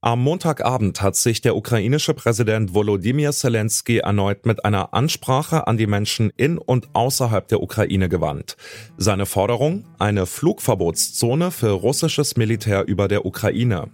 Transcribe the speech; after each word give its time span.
Am 0.00 0.22
Montagabend 0.22 1.02
hat 1.02 1.16
sich 1.16 1.40
der 1.40 1.56
ukrainische 1.56 2.14
Präsident 2.14 2.72
Volodymyr 2.72 3.32
Zelensky 3.32 3.98
erneut 3.98 4.46
mit 4.46 4.64
einer 4.64 4.94
Ansprache 4.94 5.66
an 5.66 5.76
die 5.76 5.88
Menschen 5.88 6.30
in 6.36 6.56
und 6.56 6.88
außerhalb 6.92 7.48
der 7.48 7.60
Ukraine 7.60 8.08
gewandt. 8.08 8.56
Seine 8.96 9.26
Forderung? 9.26 9.86
Eine 9.98 10.26
Flugverbotszone 10.26 11.50
für 11.50 11.70
russisches 11.70 12.36
Militär 12.36 12.86
über 12.86 13.08
der 13.08 13.26
Ukraine. 13.26 13.90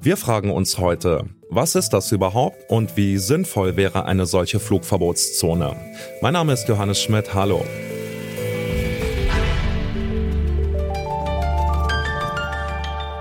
Wir 0.00 0.16
fragen 0.16 0.52
uns 0.52 0.78
heute, 0.78 1.24
was 1.50 1.74
ist 1.74 1.90
das 1.90 2.12
überhaupt 2.12 2.70
und 2.70 2.96
wie 2.96 3.18
sinnvoll 3.18 3.76
wäre 3.76 4.04
eine 4.04 4.26
solche 4.26 4.60
Flugverbotszone? 4.60 5.74
Mein 6.20 6.34
Name 6.34 6.52
ist 6.52 6.68
Johannes 6.68 7.02
Schmidt, 7.02 7.34
hallo. 7.34 7.66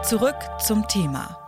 Zurück 0.04 0.36
zum 0.60 0.88
Thema. 0.88 1.41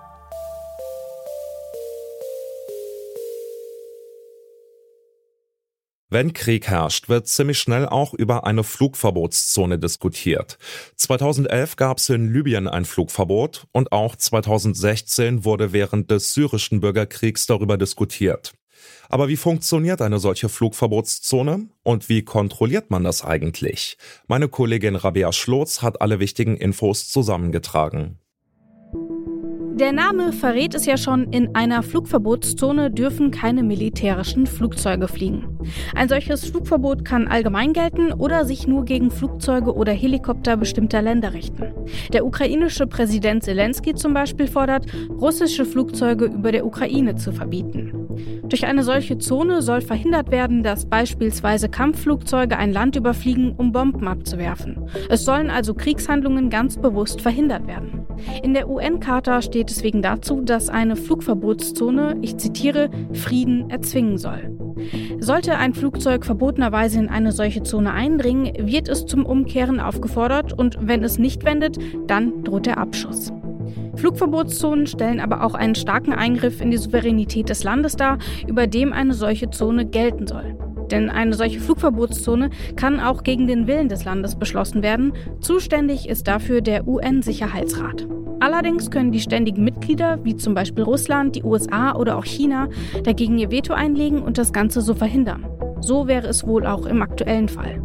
Wenn 6.13 6.31
Krieg 6.33 6.67
herrscht, 6.67 7.09
wird 7.09 7.27
ziemlich 7.27 7.57
schnell 7.57 7.87
auch 7.87 8.13
über 8.13 8.45
eine 8.45 8.63
Flugverbotszone 8.63 9.79
diskutiert. 9.79 10.59
2011 10.95 11.75
gab 11.75 11.97
es 11.97 12.07
in 12.07 12.31
Libyen 12.31 12.67
ein 12.67 12.85
Flugverbot 12.85 13.65
und 13.71 13.91
auch 13.91 14.15
2016 14.15 15.43
wurde 15.43 15.73
während 15.73 16.11
des 16.11 16.35
syrischen 16.35 16.81
Bürgerkriegs 16.81 17.47
darüber 17.47 17.79
diskutiert. 17.79 18.53
Aber 19.09 19.27
wie 19.27 19.37
funktioniert 19.37 20.03
eine 20.03 20.19
solche 20.19 20.49
Flugverbotszone 20.49 21.69
und 21.81 22.09
wie 22.09 22.21
kontrolliert 22.21 22.91
man 22.91 23.03
das 23.03 23.23
eigentlich? 23.23 23.97
Meine 24.27 24.49
Kollegin 24.49 24.95
Rabea 24.95 25.31
Schlotz 25.31 25.81
hat 25.81 25.99
alle 25.99 26.19
wichtigen 26.19 26.57
Infos 26.57 27.09
zusammengetragen. 27.09 28.19
Der 29.75 29.91
Name 29.91 30.33
verrät 30.33 30.75
es 30.75 30.85
ja 30.85 30.97
schon, 30.97 31.33
in 31.33 31.55
einer 31.55 31.81
Flugverbotszone 31.81 32.91
dürfen 32.91 33.31
keine 33.31 33.63
militärischen 33.63 34.45
Flugzeuge 34.45 35.07
fliegen. 35.07 35.57
Ein 35.95 36.09
solches 36.09 36.45
Flugverbot 36.45 37.03
kann 37.03 37.27
allgemein 37.27 37.73
gelten 37.73 38.13
oder 38.13 38.45
sich 38.45 38.67
nur 38.67 38.85
gegen 38.85 39.09
Flugzeuge 39.09 39.73
oder 39.73 39.91
Helikopter 39.91 40.57
bestimmter 40.57 41.01
Länder 41.01 41.33
richten. 41.33 41.73
Der 42.13 42.23
ukrainische 42.23 42.85
Präsident 42.85 43.43
Zelensky 43.43 43.95
zum 43.95 44.13
Beispiel 44.13 44.45
fordert, 44.45 44.85
russische 45.09 45.65
Flugzeuge 45.65 46.25
über 46.25 46.51
der 46.51 46.67
Ukraine 46.67 47.15
zu 47.15 47.31
verbieten. 47.31 48.02
Durch 48.43 48.65
eine 48.65 48.83
solche 48.83 49.17
Zone 49.17 49.61
soll 49.61 49.81
verhindert 49.81 50.31
werden, 50.31 50.63
dass 50.63 50.85
beispielsweise 50.85 51.69
Kampfflugzeuge 51.69 52.57
ein 52.57 52.71
Land 52.71 52.95
überfliegen, 52.95 53.53
um 53.55 53.71
Bomben 53.71 54.07
abzuwerfen. 54.07 54.89
Es 55.09 55.25
sollen 55.25 55.49
also 55.49 55.73
Kriegshandlungen 55.73 56.49
ganz 56.49 56.77
bewusst 56.77 57.21
verhindert 57.21 57.67
werden. 57.67 58.05
In 58.43 58.53
der 58.53 58.69
UN-Charta 58.69 59.41
steht 59.41 59.71
es 59.71 59.83
wegen 59.83 60.01
dazu, 60.01 60.41
dass 60.41 60.69
eine 60.69 60.95
Flugverbotszone, 60.95 62.17
ich 62.21 62.37
zitiere, 62.37 62.89
Frieden 63.13 63.69
erzwingen 63.69 64.17
soll. 64.17 64.57
Sollte 65.19 65.57
ein 65.57 65.73
Flugzeug 65.73 66.25
verbotenerweise 66.25 66.99
in 66.99 67.09
eine 67.09 67.31
solche 67.31 67.63
Zone 67.63 67.93
eindringen, 67.93 68.67
wird 68.67 68.89
es 68.89 69.05
zum 69.05 69.25
Umkehren 69.25 69.79
aufgefordert 69.79 70.53
und 70.53 70.77
wenn 70.81 71.03
es 71.03 71.17
nicht 71.17 71.45
wendet, 71.45 71.77
dann 72.07 72.43
droht 72.43 72.65
der 72.65 72.77
Abschuss. 72.77 73.31
Flugverbotszonen 73.95 74.87
stellen 74.87 75.19
aber 75.19 75.43
auch 75.43 75.53
einen 75.53 75.75
starken 75.75 76.13
Eingriff 76.13 76.61
in 76.61 76.71
die 76.71 76.77
Souveränität 76.77 77.49
des 77.49 77.63
Landes 77.63 77.95
dar, 77.95 78.17
über 78.47 78.67
dem 78.67 78.93
eine 78.93 79.13
solche 79.13 79.49
Zone 79.49 79.85
gelten 79.85 80.27
soll. 80.27 80.57
Denn 80.91 81.09
eine 81.09 81.33
solche 81.33 81.59
Flugverbotszone 81.59 82.49
kann 82.75 82.99
auch 82.99 83.23
gegen 83.23 83.47
den 83.47 83.67
Willen 83.67 83.89
des 83.89 84.05
Landes 84.05 84.35
beschlossen 84.35 84.83
werden. 84.83 85.13
Zuständig 85.39 86.09
ist 86.09 86.27
dafür 86.27 86.61
der 86.61 86.87
UN-Sicherheitsrat. 86.87 88.07
Allerdings 88.39 88.91
können 88.91 89.11
die 89.11 89.21
ständigen 89.21 89.63
Mitglieder, 89.63 90.19
wie 90.23 90.35
zum 90.35 90.53
Beispiel 90.53 90.83
Russland, 90.83 91.35
die 91.35 91.43
USA 91.43 91.95
oder 91.95 92.17
auch 92.17 92.25
China, 92.25 92.67
dagegen 93.03 93.37
ihr 93.37 93.51
Veto 93.51 93.73
einlegen 93.73 94.21
und 94.21 94.37
das 94.37 94.51
Ganze 94.51 94.81
so 94.81 94.93
verhindern. 94.93 95.45
So 95.79 96.07
wäre 96.07 96.27
es 96.27 96.45
wohl 96.45 96.65
auch 96.65 96.85
im 96.85 97.01
aktuellen 97.01 97.47
Fall. 97.47 97.81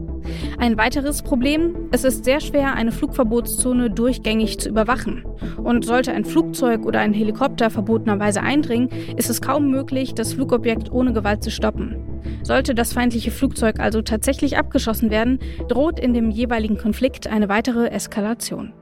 Ein 0.59 0.77
weiteres 0.77 1.23
Problem, 1.23 1.89
es 1.93 2.03
ist 2.03 2.25
sehr 2.25 2.41
schwer, 2.41 2.75
eine 2.75 2.91
Flugverbotszone 2.91 3.91
durchgängig 3.91 4.59
zu 4.59 4.69
überwachen. 4.69 5.25
Und 5.63 5.85
sollte 5.85 6.11
ein 6.11 6.25
Flugzeug 6.25 6.85
oder 6.85 6.99
ein 6.99 7.13
Helikopter 7.13 7.71
verbotenerweise 7.71 8.43
eindringen, 8.43 8.89
ist 9.17 9.31
es 9.31 9.41
kaum 9.41 9.71
möglich, 9.71 10.15
das 10.15 10.33
Flugobjekt 10.33 10.91
ohne 10.91 11.13
Gewalt 11.13 11.45
zu 11.45 11.53
stoppen. 11.53 11.97
Sollte 12.43 12.75
das 12.75 12.93
feindliche 12.93 13.31
Flugzeug 13.31 13.79
also 13.79 14.03
tatsächlich 14.03 14.59
abgeschossen 14.59 15.11
werden, 15.11 15.39
droht 15.69 16.01
in 16.01 16.13
dem 16.13 16.29
jeweiligen 16.29 16.77
Konflikt 16.77 17.29
eine 17.29 17.49
weitere 17.49 17.91
Eskalation. 17.91 18.73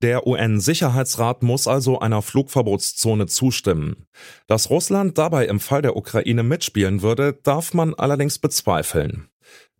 Der 0.00 0.26
UN-Sicherheitsrat 0.26 1.42
muss 1.42 1.68
also 1.68 1.98
einer 1.98 2.22
Flugverbotszone 2.22 3.26
zustimmen. 3.26 4.06
Dass 4.46 4.70
Russland 4.70 5.18
dabei 5.18 5.46
im 5.46 5.60
Fall 5.60 5.82
der 5.82 5.96
Ukraine 5.96 6.42
mitspielen 6.42 7.02
würde, 7.02 7.38
darf 7.42 7.74
man 7.74 7.92
allerdings 7.92 8.38
bezweifeln. 8.38 9.28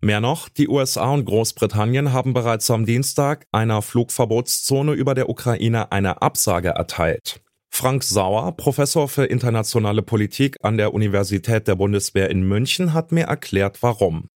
Mehr 0.07 0.21
noch, 0.21 0.49
die 0.49 0.69
USA 0.69 1.13
und 1.13 1.25
Großbritannien 1.25 2.13
haben 2.13 2.33
bereits 2.33 2.71
am 2.71 2.87
Dienstag 2.87 3.45
einer 3.51 3.83
Flugverbotszone 3.83 4.93
über 4.93 5.17
der 5.17 5.29
Ukraine 5.29 5.91
eine 5.91 6.23
Absage 6.23 6.69
erteilt. 6.69 7.41
Frank 7.71 8.05
Sauer, 8.05 8.57
Professor 8.57 9.09
für 9.09 9.25
internationale 9.25 10.03
Politik 10.03 10.59
an 10.63 10.77
der 10.77 10.95
Universität 10.95 11.67
der 11.67 11.75
Bundeswehr 11.75 12.31
in 12.31 12.47
München, 12.47 12.95
hat 12.95 13.11
mir 13.11 13.25
erklärt, 13.25 13.83
warum. 13.83 14.29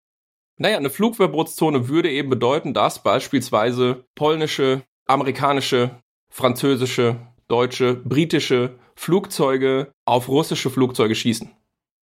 Naja, 0.59 0.77
eine 0.77 0.91
Flugverbotszone 0.91 1.87
würde 1.87 2.11
eben 2.11 2.31
bedeuten, 2.31 2.75
dass 2.75 3.05
beispielsweise 3.05 4.07
polnische, 4.17 4.83
amerikanische, 5.07 5.93
französische, 6.33 7.15
deutsche, 7.47 7.95
britische 7.95 8.75
Flugzeuge 8.97 9.93
auf 10.05 10.27
russische 10.27 10.69
Flugzeuge 10.69 11.15
schießen. 11.15 11.53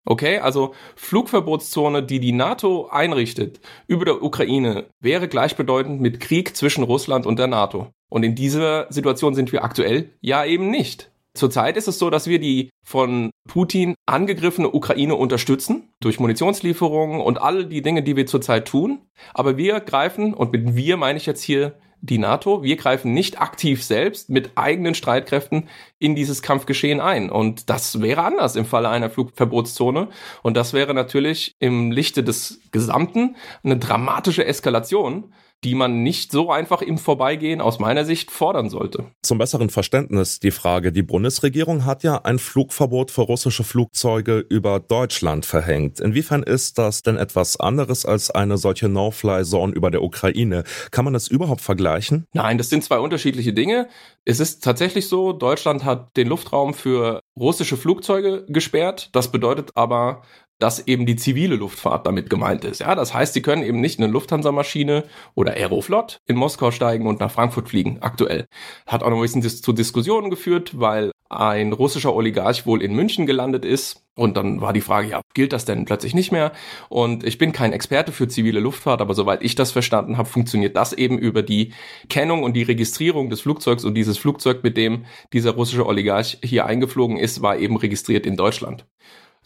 Okay, 0.09 0.39
also 0.39 0.73
Flugverbotszone, 0.95 2.01
die 2.01 2.21
die 2.21 2.31
NATO 2.31 2.87
einrichtet 2.87 3.59
über 3.87 4.05
der 4.05 4.23
Ukraine, 4.23 4.85
wäre 5.01 5.27
gleichbedeutend 5.27 5.99
mit 5.99 6.21
Krieg 6.21 6.55
zwischen 6.55 6.85
Russland 6.85 7.25
und 7.25 7.37
der 7.39 7.47
NATO. 7.47 7.87
Und 8.09 8.23
in 8.23 8.33
dieser 8.33 8.87
Situation 8.89 9.35
sind 9.35 9.51
wir 9.51 9.65
aktuell 9.65 10.11
ja 10.21 10.45
eben 10.45 10.71
nicht. 10.71 11.11
Zurzeit 11.33 11.75
ist 11.75 11.89
es 11.89 11.99
so, 11.99 12.09
dass 12.09 12.27
wir 12.27 12.39
die 12.39 12.69
von 12.85 13.31
Putin 13.49 13.95
angegriffene 14.05 14.71
Ukraine 14.71 15.15
unterstützen 15.15 15.89
durch 15.99 16.21
Munitionslieferungen 16.21 17.19
und 17.19 17.41
all 17.41 17.65
die 17.65 17.81
Dinge, 17.81 18.01
die 18.01 18.15
wir 18.15 18.27
zurzeit 18.27 18.65
tun. 18.65 19.01
Aber 19.33 19.57
wir 19.57 19.81
greifen, 19.81 20.33
und 20.33 20.53
mit 20.53 20.77
wir 20.77 20.95
meine 20.95 21.17
ich 21.17 21.25
jetzt 21.25 21.41
hier 21.41 21.75
die 22.01 22.17
NATO. 22.17 22.63
Wir 22.63 22.77
greifen 22.77 23.13
nicht 23.13 23.41
aktiv 23.41 23.83
selbst 23.83 24.29
mit 24.29 24.51
eigenen 24.55 24.95
Streitkräften 24.95 25.67
in 25.99 26.15
dieses 26.15 26.41
Kampfgeschehen 26.41 26.99
ein. 26.99 27.29
Und 27.29 27.69
das 27.69 28.01
wäre 28.01 28.23
anders 28.23 28.55
im 28.55 28.65
Falle 28.65 28.89
einer 28.89 29.09
Flugverbotszone. 29.09 30.09
Und 30.43 30.57
das 30.57 30.73
wäre 30.73 30.93
natürlich 30.93 31.55
im 31.59 31.91
Lichte 31.91 32.23
des 32.23 32.61
Gesamten 32.71 33.35
eine 33.63 33.77
dramatische 33.77 34.45
Eskalation 34.45 35.33
die 35.63 35.75
man 35.75 36.03
nicht 36.03 36.31
so 36.31 36.51
einfach 36.51 36.81
im 36.81 36.97
Vorbeigehen 36.97 37.61
aus 37.61 37.79
meiner 37.79 38.05
Sicht 38.05 38.31
fordern 38.31 38.69
sollte. 38.69 39.05
Zum 39.23 39.37
besseren 39.37 39.69
Verständnis 39.69 40.39
die 40.39 40.51
Frage, 40.51 40.91
die 40.91 41.01
Bundesregierung 41.01 41.85
hat 41.85 42.03
ja 42.03 42.21
ein 42.23 42.39
Flugverbot 42.39 43.11
für 43.11 43.21
russische 43.21 43.63
Flugzeuge 43.63 44.45
über 44.49 44.79
Deutschland 44.79 45.45
verhängt. 45.45 45.99
Inwiefern 45.99 46.43
ist 46.43 46.77
das 46.77 47.01
denn 47.01 47.17
etwas 47.17 47.59
anderes 47.59 48.05
als 48.05 48.29
eine 48.29 48.57
solche 48.57 48.87
No-Fly-Zone 48.87 49.73
über 49.73 49.89
der 49.89 50.03
Ukraine? 50.03 50.63
Kann 50.91 51.05
man 51.05 51.13
das 51.13 51.27
überhaupt 51.27 51.61
vergleichen? 51.61 52.25
Nein, 52.33 52.57
das 52.57 52.69
sind 52.69 52.83
zwei 52.83 52.99
unterschiedliche 52.99 53.53
Dinge. 53.53 53.87
Es 54.25 54.39
ist 54.39 54.63
tatsächlich 54.63 55.07
so, 55.07 55.33
Deutschland 55.33 55.83
hat 55.83 56.15
den 56.17 56.27
Luftraum 56.27 56.73
für 56.73 57.19
russische 57.37 57.77
Flugzeuge 57.77 58.45
gesperrt. 58.47 59.09
Das 59.13 59.31
bedeutet 59.31 59.71
aber, 59.75 60.23
dass 60.59 60.87
eben 60.87 61.05
die 61.05 61.15
zivile 61.15 61.55
Luftfahrt 61.55 62.07
damit 62.07 62.29
gemeint 62.29 62.63
ist. 62.65 62.79
Ja, 62.79 62.95
das 62.95 63.13
heißt, 63.13 63.33
sie 63.33 63.41
können 63.41 63.63
eben 63.63 63.79
nicht 63.79 63.99
eine 63.99 64.11
Lufthansa-Maschine 64.11 65.03
oder 65.35 65.53
Aeroflot 65.53 66.21
in 66.25 66.35
Moskau 66.35 66.71
steigen 66.71 67.07
und 67.07 67.19
nach 67.19 67.31
Frankfurt 67.31 67.69
fliegen, 67.69 67.99
aktuell. 68.01 68.45
Hat 68.85 69.03
auch 69.03 69.09
noch 69.09 69.17
ein 69.17 69.21
bisschen 69.21 69.43
zu 69.43 69.73
Diskussionen 69.73 70.29
geführt, 70.29 70.79
weil 70.79 71.11
ein 71.29 71.73
russischer 71.73 72.15
Oligarch 72.15 72.65
wohl 72.65 72.81
in 72.81 72.93
München 72.93 73.25
gelandet 73.25 73.65
ist. 73.65 74.03
Und 74.15 74.37
dann 74.37 74.61
war 74.61 74.73
die 74.73 74.81
Frage, 74.81 75.09
ja, 75.09 75.21
gilt 75.33 75.53
das 75.53 75.65
denn 75.65 75.85
plötzlich 75.85 76.15
nicht 76.15 76.31
mehr? 76.31 76.53
Und 76.89 77.23
ich 77.23 77.37
bin 77.37 77.51
kein 77.51 77.73
Experte 77.73 78.11
für 78.11 78.27
zivile 78.27 78.59
Luftfahrt, 78.59 79.01
aber 79.01 79.13
soweit 79.13 79.43
ich 79.43 79.53
das 79.53 79.71
verstanden 79.71 80.17
habe, 80.17 80.27
funktioniert 80.27 80.75
das 80.75 80.93
eben 80.93 81.19
über 81.19 81.43
die 81.43 81.73
Kennung 82.09 82.43
und 82.43 82.53
die 82.53 82.63
Registrierung 82.63 83.29
des 83.29 83.41
Flugzeugs. 83.41 83.85
Und 83.85 83.93
dieses 83.93 84.17
Flugzeug, 84.17 84.63
mit 84.63 84.77
dem 84.77 85.05
dieser 85.33 85.51
russische 85.51 85.85
Oligarch 85.85 86.39
hier 86.43 86.65
eingeflogen 86.65 87.17
ist, 87.17 87.41
war 87.41 87.57
eben 87.57 87.77
registriert 87.77 88.25
in 88.25 88.37
Deutschland. 88.37 88.87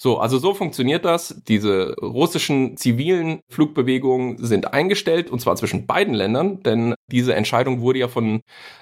So, 0.04 0.18
also 0.18 0.40
so 0.40 0.56
funktioniert 0.56 1.06
das. 1.06 1.44
Diese 1.48 1.94
russischen 2.02 2.76
zivilen 2.76 3.42
Flugbewegungen 3.50 4.44
sind 4.44 4.74
eingestellt 4.74 5.30
und 5.30 5.42
zwar 5.42 5.56
zwischen 5.58 5.86
beiden 5.86 6.16
Ländern, 6.16 6.64
denn 6.64 6.96
diese 7.12 7.36
Entscheidung 7.36 7.82
wurde 7.82 8.00
ja 8.00 8.08
von 8.08 8.42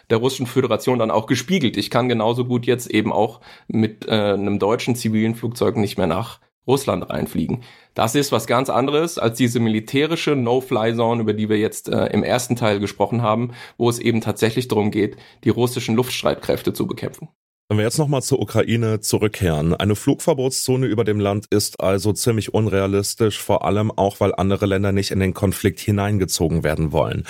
der 0.10 0.20
russischen 0.20 0.46
Föderation 0.46 0.98
dann 0.98 1.12
auch 1.12 1.26
gespiegelt. 1.26 1.76
Ich 1.76 1.90
kann 1.90 2.08
genauso 2.08 2.46
gut 2.46 2.66
jetzt 2.66 2.90
eben 2.90 3.12
auch 3.12 3.42
mit 3.68 4.08
äh, 4.08 4.12
einem 4.12 4.60
deutschen 4.60 4.96
zivilen 4.96 5.36
Flugzeug 5.36 5.76
nicht 5.76 5.98
mehr 5.98 6.08
nach 6.08 6.40
Russland 6.66 7.10
reinfliegen. 7.10 7.64
Das 7.96 8.16
ist 8.16 8.32
was 8.32 8.48
ganz 8.48 8.70
anderes 8.70 9.18
als 9.18 9.38
diese 9.38 9.60
militärische 9.60 10.38
No-Fly-Zone, 10.38 11.22
über 11.22 11.34
die 11.34 11.50
wir 11.50 11.58
jetzt 11.58 11.90
äh, 11.90 12.06
im 12.14 12.24
ersten 12.24 12.56
Teil 12.56 12.80
gesprochen 12.80 13.22
haben, 13.22 13.52
wo 13.78 13.90
es 13.90 14.00
eben 14.00 14.22
tatsächlich 14.22 14.70
darum 14.70 14.90
geht, 14.90 15.18
die 15.44 15.50
russischen 15.50 15.98
Luftstreitkräfte 15.98 16.72
zu 16.72 16.88
bekämpfen. 16.88 17.28
Wenn 17.72 17.78
wir 17.78 17.86
jetzt 17.86 18.00
nochmal 18.00 18.24
zur 18.24 18.40
Ukraine 18.40 19.00
zurückkehren. 19.00 19.76
Eine 19.76 19.96
Flugverbotszone 19.96 20.88
über 20.88 21.04
dem 21.04 21.20
Land 21.20 21.46
ist 21.52 21.80
also 21.80 22.14
ziemlich 22.14 22.52
unrealistisch, 22.52 23.38
vor 23.38 23.64
allem 23.64 23.92
auch, 23.92 24.20
weil 24.20 24.34
andere 24.34 24.66
Länder 24.66 24.92
nicht 24.92 25.12
in 25.12 25.20
den 25.20 25.36
Konflikt 25.36 25.80
hineingezogen 25.80 26.64
werden 26.64 26.92
wollen. 26.92 27.28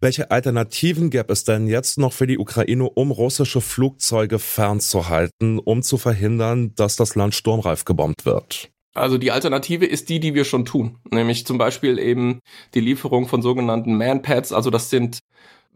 Welche 0.00 0.30
Alternativen 0.30 1.10
gäbe 1.10 1.32
es 1.32 1.42
denn 1.42 1.66
jetzt 1.66 1.98
noch 1.98 2.12
für 2.12 2.28
die 2.28 2.38
Ukraine, 2.38 2.88
um 2.90 3.10
russische 3.10 3.60
Flugzeuge 3.60 4.38
fernzuhalten, 4.38 5.58
um 5.58 5.82
zu 5.82 5.98
verhindern, 5.98 6.76
dass 6.76 6.94
das 6.94 7.16
Land 7.16 7.34
sturmreif 7.34 7.84
gebombt 7.84 8.24
wird? 8.24 8.70
Also 8.94 9.18
die 9.18 9.32
Alternative 9.32 9.86
ist 9.86 10.08
die, 10.10 10.20
die 10.20 10.34
wir 10.34 10.44
schon 10.44 10.64
tun, 10.64 10.98
nämlich 11.10 11.44
zum 11.44 11.58
Beispiel 11.58 11.98
eben 11.98 12.38
die 12.74 12.80
Lieferung 12.80 13.26
von 13.26 13.42
sogenannten 13.42 13.96
Manpads. 13.96 14.52
Also 14.52 14.70
das 14.70 14.90
sind 14.90 15.18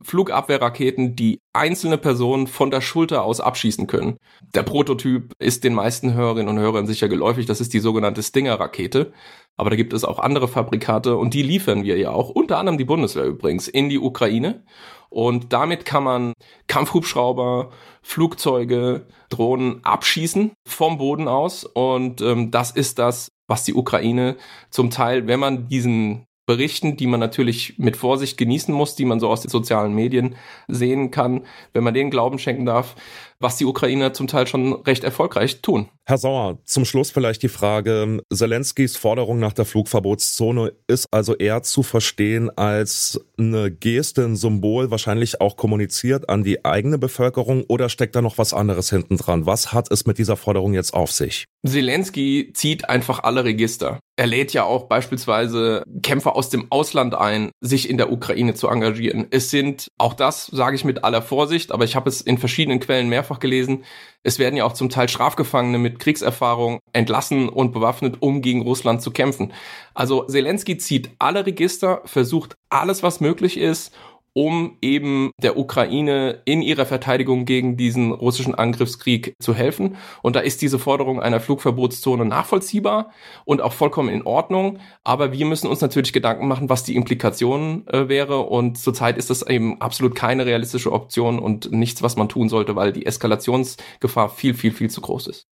Flugabwehrraketen, 0.02 1.16
die 1.16 1.40
einzelne 1.52 1.98
Personen 1.98 2.46
von 2.46 2.70
der 2.70 2.80
Schulter 2.80 3.22
aus 3.22 3.40
abschießen 3.40 3.86
können. 3.86 4.18
Der 4.54 4.62
Prototyp 4.62 5.32
ist 5.38 5.64
den 5.64 5.74
meisten 5.74 6.14
Hörerinnen 6.14 6.48
und 6.48 6.58
Hörern 6.58 6.86
sicher 6.86 7.08
geläufig. 7.08 7.46
Das 7.46 7.60
ist 7.60 7.72
die 7.72 7.80
sogenannte 7.80 8.22
Stinger-Rakete. 8.22 9.12
Aber 9.56 9.70
da 9.70 9.76
gibt 9.76 9.94
es 9.94 10.04
auch 10.04 10.18
andere 10.18 10.48
Fabrikate 10.48 11.16
und 11.16 11.32
die 11.32 11.42
liefern 11.42 11.82
wir 11.82 11.96
ja 11.96 12.10
auch, 12.10 12.28
unter 12.28 12.58
anderem 12.58 12.76
die 12.76 12.84
Bundeswehr 12.84 13.24
übrigens, 13.24 13.68
in 13.68 13.88
die 13.88 13.98
Ukraine. 13.98 14.64
Und 15.08 15.52
damit 15.52 15.86
kann 15.86 16.04
man 16.04 16.32
Kampfhubschrauber, 16.66 17.70
Flugzeuge, 18.02 19.06
Drohnen 19.30 19.82
abschießen 19.82 20.52
vom 20.66 20.98
Boden 20.98 21.26
aus. 21.26 21.64
Und 21.64 22.20
ähm, 22.20 22.50
das 22.50 22.70
ist 22.70 22.98
das, 22.98 23.28
was 23.46 23.64
die 23.64 23.74
Ukraine 23.74 24.36
zum 24.70 24.90
Teil, 24.90 25.26
wenn 25.26 25.40
man 25.40 25.68
diesen 25.68 26.25
Berichten, 26.46 26.96
die 26.96 27.08
man 27.08 27.20
natürlich 27.20 27.74
mit 27.78 27.96
Vorsicht 27.96 28.38
genießen 28.38 28.72
muss, 28.72 28.94
die 28.94 29.04
man 29.04 29.18
so 29.20 29.28
aus 29.28 29.40
den 29.42 29.50
sozialen 29.50 29.92
Medien 29.94 30.36
sehen 30.68 31.10
kann, 31.10 31.44
wenn 31.72 31.84
man 31.84 31.92
denen 31.92 32.10
Glauben 32.10 32.38
schenken 32.38 32.66
darf, 32.66 32.94
was 33.40 33.56
die 33.56 33.64
Ukrainer 33.64 34.12
zum 34.12 34.28
Teil 34.28 34.46
schon 34.46 34.72
recht 34.72 35.02
erfolgreich 35.04 35.60
tun. 35.60 35.88
Herr 36.08 36.18
Sauer, 36.18 36.60
zum 36.64 36.84
Schluss 36.84 37.10
vielleicht 37.10 37.42
die 37.42 37.48
Frage, 37.48 38.20
Zelenskys 38.32 38.96
Forderung 38.96 39.40
nach 39.40 39.52
der 39.52 39.64
Flugverbotszone 39.64 40.72
ist 40.86 41.06
also 41.10 41.34
eher 41.34 41.64
zu 41.64 41.82
verstehen 41.82 42.48
als 42.56 43.20
eine 43.36 43.72
Geste, 43.72 44.22
ein 44.22 44.36
Symbol, 44.36 44.92
wahrscheinlich 44.92 45.40
auch 45.40 45.56
kommuniziert 45.56 46.28
an 46.28 46.44
die 46.44 46.64
eigene 46.64 46.98
Bevölkerung 46.98 47.64
oder 47.66 47.88
steckt 47.88 48.14
da 48.14 48.22
noch 48.22 48.38
was 48.38 48.54
anderes 48.54 48.88
hinten 48.88 49.16
dran? 49.16 49.46
Was 49.46 49.72
hat 49.72 49.90
es 49.90 50.06
mit 50.06 50.18
dieser 50.18 50.36
Forderung 50.36 50.74
jetzt 50.74 50.94
auf 50.94 51.10
sich? 51.10 51.46
Zelensky 51.66 52.52
zieht 52.54 52.88
einfach 52.88 53.24
alle 53.24 53.44
Register. 53.44 53.98
Er 54.18 54.26
lädt 54.26 54.52
ja 54.54 54.64
auch 54.64 54.84
beispielsweise 54.84 55.82
Kämpfer 56.02 56.36
aus 56.36 56.48
dem 56.48 56.68
Ausland 56.70 57.14
ein, 57.14 57.50
sich 57.60 57.90
in 57.90 57.98
der 57.98 58.10
Ukraine 58.10 58.54
zu 58.54 58.68
engagieren. 58.68 59.26
Es 59.30 59.50
sind, 59.50 59.88
auch 59.98 60.14
das 60.14 60.46
sage 60.46 60.76
ich 60.76 60.84
mit 60.84 61.04
aller 61.04 61.20
Vorsicht, 61.20 61.72
aber 61.72 61.84
ich 61.84 61.96
habe 61.96 62.08
es 62.08 62.22
in 62.22 62.38
verschiedenen 62.38 62.80
Quellen 62.80 63.10
mehrfach 63.10 63.40
gelesen, 63.40 63.84
es 64.22 64.38
werden 64.38 64.56
ja 64.56 64.64
auch 64.64 64.72
zum 64.72 64.88
Teil 64.88 65.08
Strafgefangene 65.08 65.78
mit 65.78 65.95
Kriegserfahrung 65.98 66.80
entlassen 66.92 67.48
und 67.48 67.72
bewaffnet, 67.72 68.16
um 68.20 68.42
gegen 68.42 68.62
Russland 68.62 69.02
zu 69.02 69.10
kämpfen. 69.10 69.52
Also 69.94 70.24
Zelensky 70.24 70.78
zieht 70.78 71.10
alle 71.18 71.46
Register, 71.46 72.02
versucht 72.04 72.54
alles, 72.68 73.02
was 73.02 73.20
möglich 73.20 73.58
ist, 73.58 73.92
um 74.36 74.76
eben 74.82 75.30
der 75.40 75.56
Ukraine 75.56 76.42
in 76.44 76.60
ihrer 76.60 76.84
Verteidigung 76.84 77.46
gegen 77.46 77.78
diesen 77.78 78.12
russischen 78.12 78.54
Angriffskrieg 78.54 79.34
zu 79.40 79.54
helfen. 79.54 79.96
Und 80.20 80.36
da 80.36 80.40
ist 80.40 80.60
diese 80.60 80.78
Forderung 80.78 81.22
einer 81.22 81.40
Flugverbotszone 81.40 82.26
nachvollziehbar 82.26 83.12
und 83.46 83.62
auch 83.62 83.72
vollkommen 83.72 84.10
in 84.10 84.26
Ordnung. 84.26 84.78
Aber 85.04 85.32
wir 85.32 85.46
müssen 85.46 85.68
uns 85.68 85.80
natürlich 85.80 86.12
Gedanken 86.12 86.48
machen, 86.48 86.68
was 86.68 86.84
die 86.84 86.96
Implikation 86.96 87.86
äh, 87.86 88.10
wäre. 88.10 88.40
Und 88.40 88.76
zurzeit 88.76 89.16
ist 89.16 89.30
das 89.30 89.40
eben 89.40 89.80
absolut 89.80 90.14
keine 90.14 90.44
realistische 90.44 90.92
Option 90.92 91.38
und 91.38 91.72
nichts, 91.72 92.02
was 92.02 92.16
man 92.16 92.28
tun 92.28 92.50
sollte, 92.50 92.76
weil 92.76 92.92
die 92.92 93.06
Eskalationsgefahr 93.06 94.28
viel, 94.28 94.52
viel, 94.52 94.72
viel 94.72 94.90
zu 94.90 95.00
groß 95.00 95.28
ist. 95.28 95.46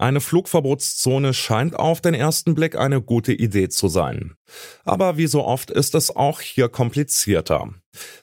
Eine 0.00 0.22
Flugverbotszone 0.22 1.34
scheint 1.34 1.78
auf 1.78 2.00
den 2.00 2.14
ersten 2.14 2.54
Blick 2.54 2.74
eine 2.74 3.02
gute 3.02 3.34
Idee 3.34 3.68
zu 3.68 3.88
sein. 3.88 4.32
Aber 4.82 5.18
wie 5.18 5.26
so 5.26 5.44
oft 5.44 5.70
ist 5.70 5.94
es 5.94 6.16
auch 6.16 6.40
hier 6.40 6.70
komplizierter. 6.70 7.74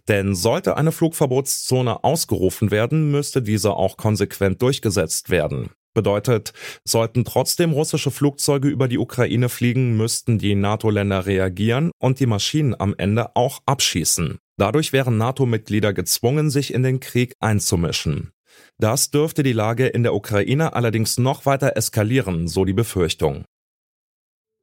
Denn 0.07 0.33
sollte 0.33 0.75
eine 0.75 0.91
Flugverbotszone 0.91 2.03
ausgerufen 2.03 2.71
werden, 2.71 3.12
müsste 3.12 3.44
diese 3.44 3.75
auch 3.75 3.95
konsequent 3.95 4.59
durchgesetzt 4.63 5.29
werden. 5.29 5.69
Bedeutet, 5.94 6.53
sollten 6.83 7.25
trotzdem 7.25 7.74
russische 7.74 8.09
Flugzeuge 8.09 8.69
über 8.69 8.88
die 8.88 8.97
Ukraine 8.97 9.47
fliegen, 9.47 9.95
müssten 9.97 10.39
die 10.39 10.56
NATO-Länder 10.56 11.27
reagieren 11.27 11.91
und 12.00 12.19
die 12.19 12.25
Maschinen 12.25 12.73
am 12.80 12.95
Ende 12.97 13.35
auch 13.35 13.59
abschießen. 13.68 14.39
Dadurch 14.57 14.94
wären 14.94 15.19
NATO-Mitglieder 15.19 15.94
gezwungen, 15.94 16.50
sich 16.50 16.73
in 16.73 16.81
den 16.81 17.00
Krieg 17.00 17.35
einzumischen. 17.39 18.31
Das 18.80 19.12
dürfte 19.12 19.44
die 19.44 19.54
Lage 19.54 19.88
in 19.88 20.04
der 20.04 20.13
Ukraine 20.13 20.74
allerdings 20.74 21.18
noch 21.18 21.45
weiter 21.45 21.75
eskalieren, 21.75 22.48
so 22.48 22.65
die 22.65 22.74
Befürchtung. 22.74 23.45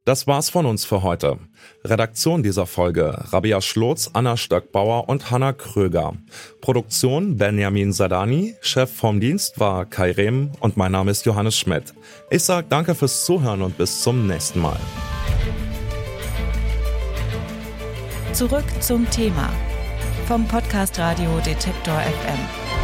Das 0.07 0.27
war's 0.27 0.51
von 0.51 0.67
uns 0.67 0.85
für 0.85 1.03
heute. 1.03 1.39
Redaktion 1.83 2.43
dieser 2.43 2.67
Folge 2.67 3.25
Rabia 3.33 3.63
Schlotz, 3.63 4.11
Anna 4.13 4.37
Stöckbauer 4.37 5.09
und 5.09 5.31
Hanna 5.31 5.55
Kröger. 5.55 6.13
Produktion 6.61 7.39
Benjamin 7.39 7.91
Sadani, 7.91 8.55
Chef 8.61 8.95
vom 8.95 9.19
Dienst 9.19 9.59
war 9.59 9.87
Kai 9.87 10.11
Rehm 10.11 10.53
und 10.61 10.77
mein 10.77 10.93
Name 10.93 11.11
ist 11.11 11.25
Johannes 11.25 11.59
Schmidt. 11.59 11.95
Ich 12.31 12.45
sage 12.45 12.67
danke 12.69 12.95
fürs 12.95 13.25
Zuhören 13.25 13.63
und 13.63 13.79
bis 13.79 14.03
zum 14.03 14.27
nächsten 14.27 14.61
Mal. 14.61 14.77
Zurück 18.35 18.65
zum 18.81 19.09
Thema 19.09 19.49
vom 20.27 20.47
Podcast 20.47 20.99
Radio 20.99 21.39
Detektor 21.47 21.99
FM. 22.01 22.84